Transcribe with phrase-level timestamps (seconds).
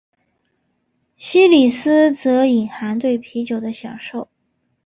[1.15, 4.29] 西里斯则隐含对啤酒的享受。